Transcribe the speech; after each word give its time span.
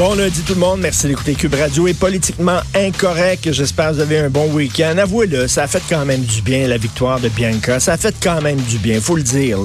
Bon 0.00 0.14
lundi 0.14 0.40
tout 0.40 0.54
le 0.54 0.60
monde, 0.60 0.80
merci 0.80 1.08
d'écouter 1.08 1.34
Cube 1.34 1.56
Radio 1.56 1.86
et 1.86 1.92
politiquement 1.92 2.60
incorrect. 2.74 3.52
J'espère 3.52 3.90
que 3.90 3.96
vous 3.96 4.00
avez 4.00 4.16
un 4.20 4.30
bon 4.30 4.50
week-end. 4.50 4.96
Avouez-le, 4.96 5.46
ça 5.46 5.66
fait 5.66 5.82
quand 5.90 6.06
même 6.06 6.22
du 6.22 6.40
bien 6.40 6.66
la 6.68 6.78
victoire 6.78 7.20
de 7.20 7.28
Bianca. 7.28 7.78
Ça 7.80 7.98
fait 7.98 8.14
quand 8.22 8.40
même 8.40 8.56
du 8.62 8.78
bien, 8.78 8.98
faut 8.98 9.16
le 9.16 9.22
dire. 9.22 9.58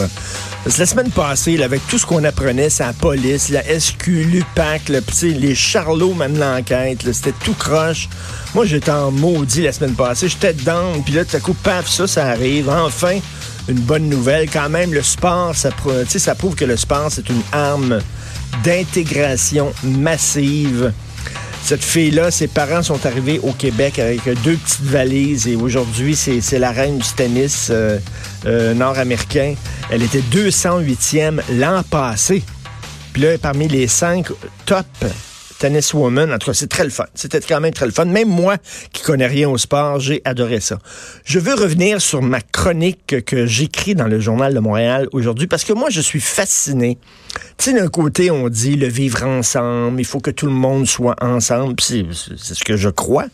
Parce 0.66 0.76
que 0.76 0.82
la 0.82 0.86
semaine 0.88 1.10
passée, 1.10 1.64
avec 1.64 1.88
tout 1.88 1.98
ce 1.98 2.06
qu'on 2.06 2.26
apprenait, 2.26 2.70
c'est 2.70 2.84
la 2.84 2.92
police, 2.92 3.48
la 3.48 3.64
SQ, 3.80 4.08
l'UPAC, 4.08 4.90
là, 4.90 5.00
les 5.22 5.56
charlots 5.56 6.14
même 6.14 6.38
l'enquête, 6.38 7.10
c'était 7.14 7.32
tout 7.42 7.54
croche. 7.54 8.10
Moi, 8.54 8.66
j'étais 8.66 8.92
en 8.92 9.12
maudit 9.12 9.62
la 9.62 9.72
semaine 9.72 9.94
passée. 9.94 10.28
J'étais 10.28 10.52
dedans, 10.52 11.02
puis 11.06 11.14
là, 11.14 11.24
tout 11.24 11.38
à 11.38 11.40
coup, 11.40 11.54
paf, 11.54 11.90
ça, 11.90 12.08
ça 12.08 12.26
arrive. 12.26 12.70
Enfin, 12.70 13.20
une 13.68 13.80
bonne 13.80 14.10
nouvelle. 14.10 14.50
Quand 14.50 14.70
même, 14.70 14.94
le 14.94 15.02
sport, 15.02 15.56
ça, 15.56 15.70
ça 16.08 16.36
prouve 16.36 16.56
que 16.56 16.66
le 16.66 16.78
sport, 16.78 17.08
c'est 17.10 17.30
une 17.30 17.42
arme 17.52 18.00
d'intégration 18.64 19.74
massive. 19.84 20.92
Cette 21.64 21.84
fille-là, 21.84 22.30
ses 22.30 22.48
parents 22.48 22.84
sont 22.84 23.06
arrivés 23.08 23.40
au 23.42 23.52
Québec 23.52 23.98
avec 23.98 24.24
deux 24.44 24.56
petites 24.56 24.84
valises 24.84 25.48
et 25.48 25.56
aujourd'hui, 25.56 26.16
c'est 26.16 26.60
la 26.60 26.72
reine 26.72 27.00
du 27.00 27.10
tennis 27.16 27.70
euh, 27.72 27.98
euh, 28.46 28.76
nord-américain. 28.76 29.56
Elle 29.90 30.04
était 30.04 30.22
208e 30.32 31.42
l'an 31.54 31.82
passé. 31.90 32.44
Puis 33.14 33.24
là, 33.24 33.38
parmi 33.40 33.68
les 33.68 33.88
cinq 33.88 34.28
top 34.66 34.86
tenniswoman. 35.60 36.32
En 36.32 36.38
tout 36.38 36.48
cas, 36.48 36.54
c'est 36.54 36.68
très 36.68 36.84
le 36.84 36.90
fun. 36.90 37.06
C'était 37.14 37.40
quand 37.42 37.60
même 37.60 37.74
très 37.74 37.86
le 37.86 37.92
fun. 37.92 38.06
Même 38.06 38.30
moi, 38.30 38.58
qui 38.92 39.02
connais 39.04 39.28
rien 39.28 39.50
au 39.50 39.58
sport, 39.58 40.00
j'ai 40.00 40.22
adoré 40.26 40.60
ça. 40.60 40.80
Je 41.24 41.40
veux 41.40 41.54
revenir 41.54 42.02
sur 42.02 42.22
ma 42.22 42.42
chronique 42.42 43.24
que 43.26 43.46
j'écris 43.46 43.96
dans 43.96 44.08
le 44.08 44.20
Journal 44.20 44.54
de 44.54 44.60
Montréal 44.60 45.08
aujourd'hui 45.12 45.48
parce 45.48 45.64
que 45.64 45.74
moi, 45.74 45.90
je 45.90 46.02
suis 46.02 46.22
fasciné. 46.22 46.98
Tu 47.58 47.72
sais, 47.72 47.74
d'un 47.74 47.88
côté, 47.88 48.32
on 48.32 48.50
dit 48.50 48.76
le 48.76 48.88
vivre 48.88 49.24
ensemble, 49.24 50.00
il 50.00 50.06
faut 50.06 50.20
que 50.20 50.32
tout 50.32 50.46
le 50.46 50.54
monde 50.54 50.88
soit 50.88 51.16
ensemble. 51.22 51.76
C'est 51.80 52.06
ce 52.38 52.64
que 52.64 52.78
je 52.78 52.90
crois. 52.90 53.26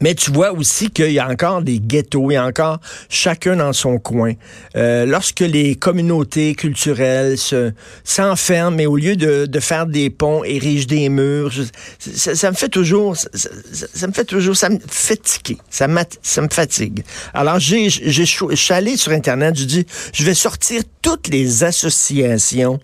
Mais 0.00 0.14
tu 0.14 0.32
vois 0.32 0.52
aussi 0.52 0.90
qu'il 0.90 1.12
y 1.12 1.18
a 1.18 1.28
encore 1.28 1.62
des 1.62 1.78
ghettos, 1.78 2.30
il 2.30 2.34
y 2.34 2.36
a 2.36 2.44
encore 2.44 2.80
chacun 3.08 3.56
dans 3.56 3.72
son 3.72 3.98
coin. 3.98 4.32
Euh, 4.76 5.06
lorsque 5.06 5.40
les 5.40 5.76
communautés 5.76 6.54
culturelles 6.54 7.38
se 7.38 7.72
s'enferment, 8.02 8.76
mais 8.76 8.86
au 8.86 8.96
lieu 8.96 9.16
de, 9.16 9.46
de, 9.46 9.60
faire 9.60 9.86
des 9.86 10.10
ponts, 10.10 10.42
érigent 10.44 10.86
des 10.86 11.08
murs, 11.08 11.52
ça, 11.98 12.34
ça, 12.34 12.50
me 12.50 12.56
fait 12.56 12.68
toujours, 12.68 13.16
ça, 13.16 13.28
ça, 13.32 14.06
me 14.06 14.12
fait 14.12 14.24
toujours, 14.24 14.56
ça 14.56 14.68
me 14.68 14.78
fatigue, 14.86 15.58
ça, 15.70 15.86
ça 16.22 16.42
me 16.42 16.48
fatigue. 16.50 17.04
Alors 17.32 17.58
j'ai, 17.60 17.88
j'ai, 17.88 18.24
je 18.24 18.72
allé 18.72 18.96
sur 18.96 19.12
internet, 19.12 19.56
je 19.56 19.64
dis, 19.64 19.86
je 20.12 20.24
vais 20.24 20.34
sortir 20.34 20.82
toutes 21.02 21.28
les 21.28 21.62
associations 21.62 22.80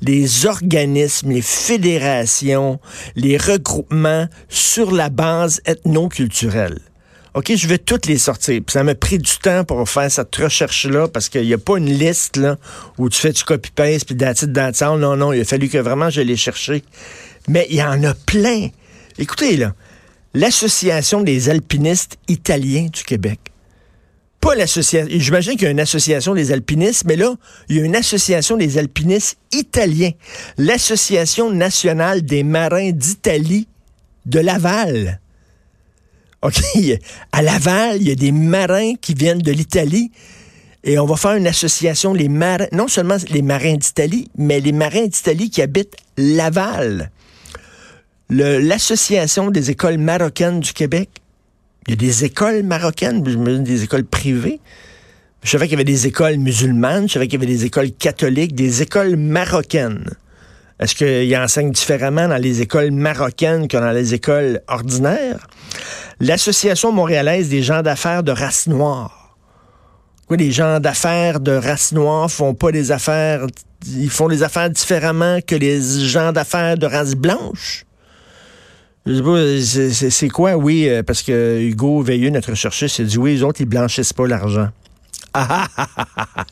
les 0.00 0.46
organismes, 0.46 1.32
les 1.32 1.42
fédérations, 1.42 2.78
les 3.16 3.36
regroupements 3.36 4.28
sur 4.48 4.92
la 4.92 5.08
base 5.08 5.60
ethno-culturelle. 5.66 6.47
OK, 7.34 7.54
je 7.54 7.68
vais 7.68 7.78
toutes 7.78 8.06
les 8.06 8.18
sortir. 8.18 8.60
Puis 8.66 8.72
ça 8.72 8.82
m'a 8.82 8.94
pris 8.94 9.18
du 9.18 9.38
temps 9.42 9.64
pour 9.64 9.88
faire 9.88 10.10
cette 10.10 10.34
recherche-là 10.34 11.08
parce 11.08 11.28
qu'il 11.28 11.46
n'y 11.46 11.54
a 11.54 11.58
pas 11.58 11.78
une 11.78 11.90
liste 11.90 12.36
là, 12.36 12.56
où 12.96 13.08
tu 13.08 13.20
fais 13.20 13.32
du 13.32 13.44
copy-paste 13.44 14.06
puis 14.06 14.14
d'attitude 14.14 14.52
dans 14.52 14.98
Non, 14.98 15.16
non, 15.16 15.32
il 15.32 15.40
a 15.40 15.44
fallu 15.44 15.68
que 15.68 15.78
vraiment 15.78 16.10
je 16.10 16.20
les 16.20 16.36
chercher. 16.36 16.82
Mais 17.46 17.66
il 17.70 17.76
y 17.76 17.82
en 17.82 18.02
a 18.04 18.14
plein. 18.14 18.68
Écoutez, 19.18 19.56
là, 19.56 19.74
l'Association 20.34 21.22
des 21.22 21.48
alpinistes 21.48 22.18
italiens 22.28 22.88
du 22.92 23.02
Québec 23.04 23.38
pas 24.40 24.54
l'association. 24.54 25.08
J'imagine 25.18 25.52
qu'il 25.54 25.64
y 25.64 25.66
a 25.66 25.70
une 25.70 25.80
association 25.80 26.34
des 26.34 26.52
alpinistes, 26.52 27.04
mais 27.04 27.16
là, 27.16 27.34
il 27.68 27.76
y 27.76 27.80
a 27.80 27.84
une 27.84 27.96
association 27.96 28.56
des 28.56 28.78
alpinistes 28.78 29.36
italiens. 29.52 30.12
L'Association 30.56 31.52
nationale 31.52 32.22
des 32.22 32.44
marins 32.44 32.92
d'Italie 32.92 33.66
de 34.26 34.40
Laval. 34.40 35.20
OK. 36.42 36.62
À 37.32 37.42
Laval, 37.42 37.96
il 38.00 38.08
y 38.08 38.12
a 38.12 38.14
des 38.14 38.32
marins 38.32 38.94
qui 39.00 39.14
viennent 39.14 39.42
de 39.42 39.52
l'Italie. 39.52 40.10
Et 40.84 40.98
on 40.98 41.06
va 41.06 41.16
faire 41.16 41.34
une 41.34 41.46
association, 41.46 42.14
les 42.14 42.28
non 42.28 42.88
seulement 42.88 43.16
les 43.30 43.42
marins 43.42 43.76
d'Italie, 43.76 44.30
mais 44.36 44.60
les 44.60 44.72
marins 44.72 45.06
d'Italie 45.06 45.50
qui 45.50 45.60
habitent 45.60 45.96
Laval. 46.16 47.10
L'Association 48.30 49.50
des 49.50 49.70
écoles 49.70 49.98
marocaines 49.98 50.60
du 50.60 50.72
Québec 50.72 51.08
il 51.88 51.92
y 51.92 51.94
a 51.94 51.96
des 51.96 52.24
écoles 52.26 52.64
marocaines, 52.64 53.22
des 53.22 53.82
écoles 53.82 54.04
privées. 54.04 54.60
Je 55.42 55.48
savais 55.48 55.66
qu'il 55.66 55.72
y 55.72 55.76
avait 55.76 55.84
des 55.84 56.06
écoles 56.06 56.36
musulmanes, 56.36 57.08
je 57.08 57.14
savais 57.14 57.28
qu'il 57.28 57.40
y 57.40 57.42
avait 57.42 57.50
des 57.50 57.64
écoles 57.64 57.92
catholiques, 57.92 58.54
des 58.54 58.82
écoles 58.82 59.16
marocaines. 59.16 60.10
Est-ce 60.78 60.94
qu'ils 60.94 61.34
enseignent 61.38 61.72
différemment 61.72 62.28
dans 62.28 62.36
les 62.36 62.60
écoles 62.60 62.90
marocaines 62.90 63.68
que 63.68 63.78
dans 63.78 63.90
les 63.90 64.12
écoles 64.12 64.60
ordinaires? 64.68 65.46
L'Association 66.20 66.92
montréalaise 66.92 67.48
des 67.48 67.62
gens 67.62 67.82
d'affaires 67.82 68.22
de 68.22 68.32
race 68.32 68.66
noire. 68.66 69.36
Quoi, 70.26 70.36
les 70.36 70.52
gens 70.52 70.80
d'affaires 70.80 71.40
de 71.40 71.52
race 71.52 71.92
noire 71.92 72.30
font 72.30 72.54
pas 72.54 72.72
des 72.72 72.92
affaires, 72.92 73.46
ils 73.86 74.10
font 74.10 74.28
des 74.28 74.42
affaires 74.42 74.68
différemment 74.68 75.38
que 75.46 75.54
les 75.54 75.80
gens 76.06 76.32
d'affaires 76.32 76.76
de 76.76 76.86
race 76.86 77.14
blanche? 77.14 77.84
c'est 79.06 80.28
quoi, 80.28 80.56
oui, 80.56 80.86
euh, 80.86 81.02
parce 81.02 81.22
que 81.22 81.60
Hugo 81.60 82.02
Veilleux, 82.02 82.28
notre 82.28 82.54
chercheur, 82.54 82.90
s'est 82.90 83.04
dit, 83.04 83.16
oui, 83.16 83.36
les 83.36 83.42
autres, 83.42 83.62
ils 83.62 83.66
blanchissent 83.66 84.12
pas 84.12 84.26
l'argent. 84.26 84.68
Ah, 85.32 85.66
ah, 85.78 85.86
ah, 86.36 86.44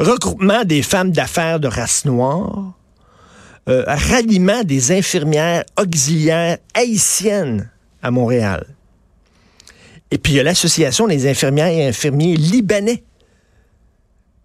Regroupement 0.00 0.64
des 0.64 0.82
femmes 0.82 1.10
d'affaires 1.10 1.60
de 1.60 1.68
race 1.68 2.06
noire. 2.06 2.72
Euh, 3.68 3.84
ralliement 3.86 4.64
des 4.64 4.90
infirmières 4.90 5.64
auxiliaires 5.78 6.58
haïtiennes 6.74 7.70
à 8.02 8.10
Montréal. 8.10 8.66
Et 10.10 10.18
puis, 10.18 10.34
il 10.34 10.36
y 10.36 10.40
a 10.40 10.42
l'Association 10.42 11.06
des 11.06 11.26
infirmières 11.26 11.68
et 11.68 11.86
infirmiers 11.86 12.36
libanais. 12.36 13.02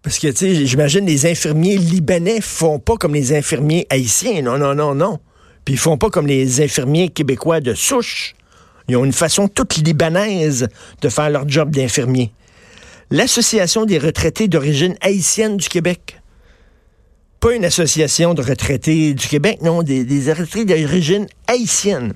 Parce 0.02 0.18
que, 0.18 0.28
tu 0.28 0.36
sais, 0.36 0.66
j'imagine 0.66 1.04
les 1.04 1.26
infirmiers 1.26 1.76
libanais 1.76 2.40
font 2.40 2.78
pas 2.78 2.96
comme 2.96 3.14
les 3.14 3.36
infirmiers 3.36 3.86
haïtiens. 3.90 4.42
Non, 4.42 4.56
non, 4.56 4.74
non, 4.74 4.94
non. 4.94 5.18
Puis 5.64 5.74
ils 5.74 5.78
font 5.78 5.98
pas 5.98 6.08
comme 6.08 6.26
les 6.26 6.62
infirmiers 6.62 7.10
québécois 7.10 7.60
de 7.60 7.74
souche. 7.74 8.34
Ils 8.88 8.96
ont 8.96 9.04
une 9.04 9.12
façon 9.12 9.48
toute 9.48 9.76
libanaise 9.76 10.68
de 11.02 11.08
faire 11.10 11.28
leur 11.28 11.46
job 11.46 11.70
d'infirmier. 11.70 12.32
L'Association 13.10 13.84
des 13.84 13.98
retraités 13.98 14.48
d'origine 14.48 14.96
haïtienne 15.02 15.58
du 15.58 15.68
Québec. 15.68 16.20
Pas 17.40 17.54
une 17.54 17.64
association 17.64 18.34
de 18.34 18.42
retraités 18.42 19.14
du 19.14 19.28
Québec, 19.28 19.60
non, 19.62 19.82
des, 19.82 20.02
retraités 20.32 20.64
d'origine 20.64 21.26
haïtienne. 21.46 22.14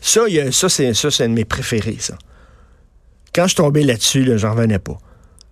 Ça, 0.00 0.22
ça 0.50 0.68
c'est 0.68 1.24
un 1.24 1.28
de 1.28 1.34
mes 1.34 1.44
préférés. 1.44 1.98
Quand 3.34 3.46
je 3.46 3.56
tombais 3.56 3.82
là-dessus, 3.82 4.24
là, 4.24 4.36
j'en 4.36 4.52
revenais 4.52 4.78
pas. 4.78 4.98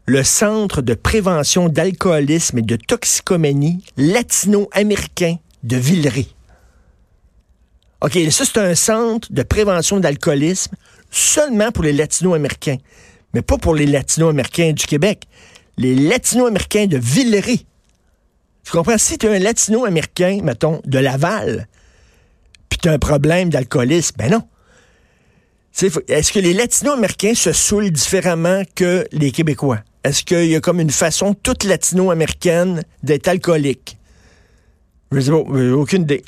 Le 0.07 0.23
Centre 0.25 0.83
de 0.83 0.95
prévention 0.95 1.69
d'alcoolisme 1.69 2.59
et 2.59 2.63
de 2.63 2.77
toxicomanie 2.77 3.85
latino-américain 3.97 5.37
de 5.63 5.77
Villeray. 5.77 6.27
OK, 8.03 8.19
ça, 8.31 8.45
c'est 8.45 8.59
un 8.59 8.75
centre 8.75 9.31
de 9.31 9.43
prévention 9.43 10.01
d'alcoolisme 10.01 10.75
seulement 11.11 11.71
pour 11.71 11.85
les 11.85 11.93
latino-américains, 11.93 12.79
mais 13.35 13.43
pas 13.43 13.59
pour 13.59 13.75
les 13.75 13.87
latino-américains 13.87 14.73
du 14.73 14.87
Québec. 14.87 15.25
Les 15.77 15.95
latino-américains 15.95 16.87
de 16.87 16.97
Villeray. 16.97 17.61
Tu 18.65 18.73
comprends? 18.73 18.99
Si 18.99 19.19
tu 19.19 19.27
es 19.27 19.37
un 19.37 19.39
latino-américain, 19.39 20.41
mettons, 20.43 20.81
de 20.85 20.99
Laval, 20.99 21.67
tu 22.83 22.89
as 22.89 22.93
un 22.93 22.99
problème 22.99 23.51
d'alcoolisme, 23.51 24.17
ben 24.19 24.31
non. 24.31 24.43
Est-ce 26.09 26.33
que 26.33 26.41
les 26.41 26.53
latino-américains 26.53 27.35
se 27.35 27.53
saoulent 27.53 27.91
différemment 27.91 28.63
que 28.75 29.07
les 29.13 29.31
Québécois? 29.31 29.81
Est-ce 30.03 30.25
qu'il 30.25 30.47
y 30.47 30.57
a 30.57 30.61
comme 30.61 30.81
une 30.81 30.91
façon 30.91 31.35
toute 31.35 31.65
latino-américaine 31.65 32.83
d'être 33.03 33.29
alcoolique? 33.29 33.99
Je 35.13 35.21
sais 35.21 35.31
aucune 35.31 36.03
idée. 36.03 36.25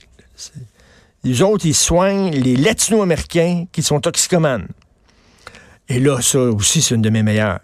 Les 1.25 1.43
autres, 1.43 1.67
ils 1.67 1.75
soignent 1.75 2.31
les 2.31 2.57
latino-américains 2.57 3.67
qui 3.73 3.83
sont 3.83 4.01
toxicomanes. 4.01 4.69
Et 5.89 6.01
là, 6.01 6.21
ça 6.21 6.39
aussi, 6.41 6.83
c'est 6.83 6.95
une 6.95 7.03
de 7.03 7.11
mes 7.11 7.23
meilleures. 7.23 7.61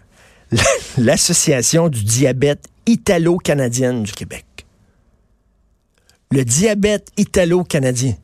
L'Association 0.97 1.89
du 1.89 2.03
diabète 2.03 2.65
italo-canadienne 2.85 4.03
du 4.03 4.11
Québec. 4.11 4.45
Le 6.31 6.43
diabète 6.45 7.09
italo-canadien. 7.17 8.15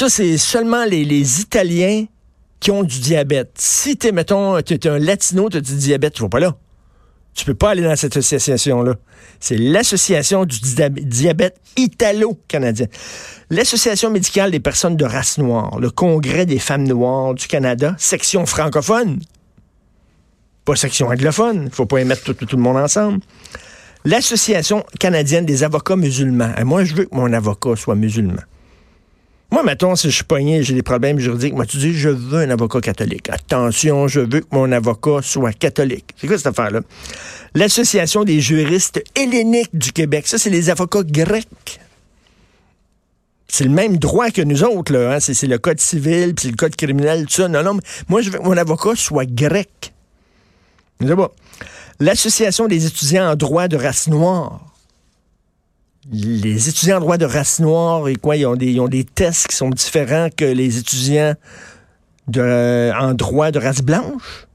Ça, 0.00 0.08
c'est 0.08 0.38
seulement 0.38 0.86
les, 0.86 1.42
Italiens 1.42 2.06
qui 2.58 2.70
ont 2.70 2.82
du 2.82 3.00
diabète. 3.00 3.50
Si 3.58 3.98
t'es, 3.98 4.12
mettons, 4.12 4.58
t'es 4.62 4.88
un 4.88 4.98
latino, 4.98 5.50
t'as 5.50 5.60
du 5.60 5.76
diabète, 5.76 6.14
tu 6.14 6.22
vas 6.22 6.30
pas 6.30 6.40
là. 6.40 6.56
Tu 7.34 7.44
peux 7.44 7.52
pas 7.52 7.72
aller 7.72 7.82
dans 7.82 7.94
cette 7.96 8.16
association-là. 8.16 8.94
C'est 9.40 9.58
l'Association 9.58 10.46
du 10.46 10.58
diabète 10.58 11.60
italo-canadien. 11.76 12.86
L'Association 13.50 14.10
médicale 14.10 14.50
des 14.50 14.60
personnes 14.60 14.96
de 14.96 15.04
race 15.04 15.36
noire, 15.36 15.78
le 15.78 15.90
Congrès 15.90 16.46
des 16.46 16.58
femmes 16.58 16.88
noires 16.88 17.34
du 17.34 17.46
Canada, 17.46 17.94
section 17.98 18.46
francophone. 18.46 19.20
Pas 20.64 20.76
section 20.76 21.08
anglophone. 21.08 21.64
Il 21.66 21.74
faut 21.74 21.84
pas 21.84 22.00
y 22.00 22.06
mettre 22.06 22.32
tout, 22.32 22.46
le 22.50 22.62
monde 22.62 22.78
ensemble. 22.78 23.20
L'Association 24.06 24.82
canadienne 24.98 25.44
des 25.44 25.62
avocats 25.62 25.96
musulmans. 25.96 26.54
Et 26.56 26.64
moi, 26.64 26.84
je 26.84 26.94
veux 26.94 27.04
que 27.04 27.14
mon 27.14 27.30
avocat 27.34 27.76
soit 27.76 27.96
musulman. 27.96 28.40
Moi, 29.52 29.64
mettons, 29.64 29.96
si 29.96 30.10
je 30.10 30.14
suis 30.14 30.24
pogné, 30.24 30.62
j'ai 30.62 30.74
des 30.74 30.82
problèmes 30.82 31.18
juridiques, 31.18 31.54
moi, 31.54 31.66
tu 31.66 31.76
dis, 31.78 31.92
je 31.92 32.08
veux 32.08 32.38
un 32.38 32.50
avocat 32.50 32.80
catholique. 32.80 33.28
Attention, 33.30 34.06
je 34.06 34.20
veux 34.20 34.40
que 34.40 34.46
mon 34.52 34.70
avocat 34.70 35.22
soit 35.22 35.52
catholique. 35.52 36.14
C'est 36.16 36.28
quoi 36.28 36.36
cette 36.36 36.46
affaire-là? 36.46 36.82
L'Association 37.54 38.22
des 38.22 38.40
juristes 38.40 39.02
helléniques 39.16 39.76
du 39.76 39.92
Québec, 39.92 40.28
ça, 40.28 40.38
c'est 40.38 40.50
les 40.50 40.70
avocats 40.70 41.02
grecs. 41.02 41.80
C'est 43.48 43.64
le 43.64 43.70
même 43.70 43.96
droit 43.96 44.30
que 44.30 44.42
nous 44.42 44.62
autres, 44.62 44.92
là. 44.92 45.14
Hein? 45.14 45.20
C'est 45.20 45.48
le 45.48 45.58
code 45.58 45.80
civil, 45.80 46.36
puis 46.36 46.50
le 46.50 46.56
code 46.56 46.76
criminel, 46.76 47.26
tout 47.26 47.32
ça. 47.32 47.48
Non, 47.48 47.64
non, 47.64 47.78
moi, 48.08 48.22
je 48.22 48.30
veux 48.30 48.38
que 48.38 48.44
mon 48.44 48.56
avocat 48.56 48.94
soit 48.94 49.26
grec. 49.26 49.92
L'Association 51.98 52.68
des 52.68 52.86
étudiants 52.86 53.32
en 53.32 53.34
droit 53.34 53.66
de 53.66 53.76
race 53.76 54.06
noire 54.06 54.69
les 56.10 56.68
étudiants 56.68 56.96
en 56.96 57.00
droit 57.00 57.18
de 57.18 57.26
race 57.26 57.60
noire 57.60 58.08
et 58.08 58.16
quoi, 58.16 58.36
ils 58.36 58.46
ont 58.46 58.56
des, 58.56 58.78
ont 58.80 58.88
des 58.88 59.04
tests 59.04 59.48
qui 59.48 59.56
sont 59.56 59.70
différents 59.70 60.28
que 60.34 60.44
les 60.44 60.78
étudiants 60.78 61.34
de, 62.28 62.92
en 62.98 63.14
droit 63.14 63.50
de 63.50 63.58
race 63.58 63.82
blanche. 63.82 64.46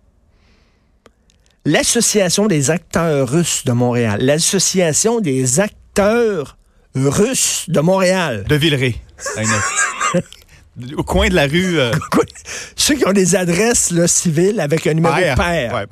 L'Association 1.66 2.48
des 2.48 2.70
acteurs 2.70 3.30
russes 3.30 3.66
de 3.66 3.72
Montréal. 3.72 4.20
L'Association 4.22 5.20
des 5.20 5.60
acteurs 5.60 6.58
russes 6.94 7.66
de 7.68 7.80
Montréal. 7.80 8.46
De 8.48 8.56
Villeray. 8.56 8.96
au 10.98 11.04
coin 11.04 11.30
de 11.30 11.36
la 11.36 11.48
rue. 11.48 11.80
Euh, 11.80 11.92
Ceux 12.76 12.96
qui 12.96 13.06
ont 13.08 13.14
des 13.14 13.36
adresses 13.36 13.92
là, 13.92 14.08
civiles 14.08 14.60
avec 14.60 14.86
un 14.88 14.94
numéro 14.94 15.16
père. 15.16 15.36
Père. 15.36 15.88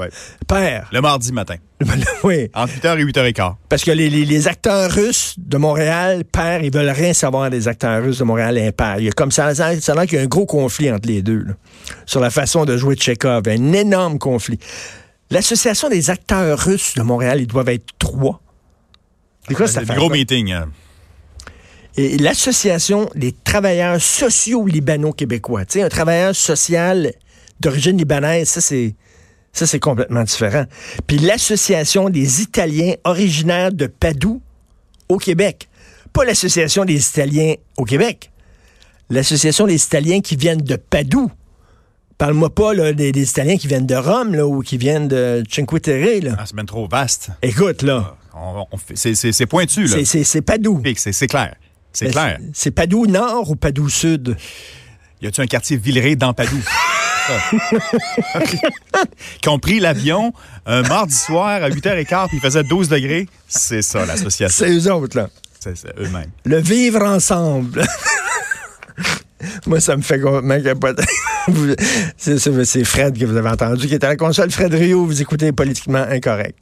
père. 0.48 0.90
Le 0.92 1.02
mardi 1.02 1.32
matin. 1.32 1.56
oui. 2.24 2.50
Entre 2.54 2.74
8h 2.74 3.00
et 3.00 3.06
8h15. 3.06 3.56
Parce 3.70 3.84
que 3.84 3.92
les, 3.92 4.48
acteurs 4.48 4.92
russes 4.92 5.36
de 5.38 5.58
Montréal, 5.58 6.24
père, 6.26 6.64
ils 6.64 6.74
veulent 6.74 6.90
rien 6.90 7.14
savoir 7.14 7.50
des 7.50 7.68
acteurs 7.68 8.04
russes 8.04 8.20
de 8.20 8.24
Montréal 8.24 8.58
impair. 8.58 8.96
Il 9.00 9.06
y 9.06 9.10
a 9.10 9.12
comme 9.12 9.32
ça, 9.32 9.54
ça, 9.56 9.80
ça 9.80 9.94
a 9.94 10.06
qu'il 10.06 10.18
y 10.18 10.22
a 10.22 10.24
un 10.24 10.28
gros 10.28 10.46
conflit 10.46 10.92
entre 10.92 11.08
les 11.08 11.22
deux. 11.22 11.46
sur 12.06 12.20
la 12.20 12.30
façon 12.30 12.66
de 12.66 12.78
jouer 12.78 12.96
Tchekhov. 12.96 13.44
Un 13.48 13.74
énorme 13.74 14.20
conflit. 14.20 14.60
L'Association 15.30 15.90
des 15.90 16.10
acteurs 16.10 16.60
russes 16.60 16.94
de 16.96 17.02
Montréal, 17.02 17.42
ils 17.42 17.48
doivent 17.48 17.70
être 17.70 17.88
trois. 17.98 18.42
C'est 19.48 19.56
quoi 19.56 19.68
ça 19.68 19.84
gros 19.84 20.10
meeting. 20.10 20.52
Hein 20.52 20.70
et 21.96 22.18
l'Association 22.18 23.10
des 23.16 23.34
travailleurs 23.44 24.02
sociaux 24.02 24.66
libano-québécois. 24.66 25.66
Tu 25.66 25.74
sais, 25.74 25.82
un 25.84 25.90
travailleur 25.90 26.36
social 26.36 27.14
d'origine 27.60 27.98
libanaise, 27.98 28.50
ça 28.50 28.62
c'est 28.62 28.96
ça 29.52 29.68
c'est 29.68 29.80
complètement 29.80 30.24
différent. 30.24 30.66
Puis 31.06 31.20
l'Association 31.20 32.10
des 32.10 32.42
Italiens 32.42 32.96
originaires 33.04 33.72
de 33.72 33.86
Padoue 33.86 34.42
au 35.10 35.18
Québec. 35.18 35.70
Pas 36.12 36.26
l'Association 36.26 36.86
des 36.86 37.08
Italiens 37.08 37.54
au 37.78 37.86
Québec. 37.86 38.32
L'Association 39.12 39.68
des 39.68 39.84
Italiens 39.84 40.22
qui 40.22 40.36
viennent 40.36 40.62
de 40.62 40.76
Padoue. 40.76 41.32
Parle-moi 42.18 42.50
pas 42.50 42.74
là, 42.74 42.94
des, 42.94 43.10
Italiens 43.10 43.58
qui 43.58 43.68
viennent 43.68 43.86
de 43.86 43.96
Rome 43.96 44.34
là, 44.34 44.48
ou 44.48 44.62
qui 44.62 44.78
viennent 44.78 45.08
de 45.08 45.44
Cinque 45.50 45.80
Terre. 45.82 46.24
Là. 46.24 46.36
Ah, 46.40 46.44
c'est 46.46 46.56
bien 46.56 46.66
trop 46.66 46.88
vaste. 46.88 47.30
Écoute, 47.42 47.84
là. 47.84 48.16
c'est 48.96 49.46
pointu. 49.46 49.86
là. 49.86 49.98
C'est 50.04 50.42
Padoue. 50.42 50.82
C'est 50.96 51.28
clair. 51.28 51.56
C'est 51.94 52.10
clair. 52.10 52.40
C'est 52.54 52.72
Padoue 52.72 53.06
Nord 53.06 53.52
ou 53.52 53.56
Padoue 53.56 53.90
Sud? 53.90 54.36
Y 55.22 55.28
a-tu 55.28 55.42
un 55.42 55.48
quartier 55.48 55.78
Villeray 55.78 56.16
dans 56.16 56.34
Padoue? 56.34 56.58
qui 59.42 59.50
ont 59.50 59.60
pris 59.60 59.80
l'avion 59.80 60.34
un 60.66 60.82
mardi 60.84 61.16
soir 61.16 61.64
à 61.64 61.70
8h15 61.70 62.28
puis 62.28 62.38
il 62.38 62.42
faisait 62.42 62.64
12 62.64 62.90
degrés. 62.90 63.28
C'est 63.48 63.82
ça, 63.82 64.06
l'association. 64.06 64.66
C'est 64.66 64.74
eux 64.74 64.92
autres, 64.92 65.18
là. 65.18 65.30
C'est 65.60 65.76
eux-mêmes. 65.98 66.32
Le 66.44 66.60
vivre 66.60 67.04
ensemble. 67.04 67.84
Moi, 69.66 69.80
ça 69.80 69.96
me 69.96 70.02
fait 70.02 70.20
complètement 70.20 70.62
capoter. 70.62 71.04
c'est 72.18 72.84
Fred 72.84 73.18
que 73.18 73.26
vous 73.26 73.38
avez 73.38 73.50
entendu, 73.50 73.88
qui 73.88 73.94
est 73.94 74.04
à 74.04 74.10
la 74.10 74.16
console. 74.16 74.52
Fred 74.52 74.74
Rio, 74.74 75.06
vous 75.06 75.22
écoutez 75.22 75.52
Politiquement 75.52 76.06
Incorrect. 76.10 76.58